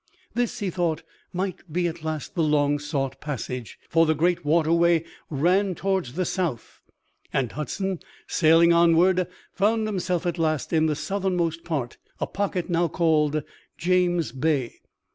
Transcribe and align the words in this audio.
This 0.33 0.57
he 0.57 0.71
thought 0.71 1.03
might 1.31 1.71
be 1.71 1.85
at 1.87 2.03
last 2.03 2.33
the 2.33 2.41
long 2.41 2.79
sought 2.79 3.21
passage, 3.21 3.77
for 3.87 4.07
the 4.07 4.15
great 4.15 4.43
waterway 4.43 5.03
ran 5.29 5.75
toward 5.75 6.05
the 6.05 6.25
south. 6.25 6.81
And 7.31 7.51
Hudson, 7.51 7.99
sailing 8.25 8.73
onward, 8.73 9.27
found 9.53 9.85
himself 9.85 10.25
at 10.25 10.39
last 10.39 10.73
in 10.73 10.89
its 10.89 11.01
southernmost 11.01 11.63
part 11.63 11.97
a 12.19 12.25
pocket 12.25 12.67
now 12.67 12.87
called 12.87 13.43
James 13.77 14.31
Bay. 14.31 14.79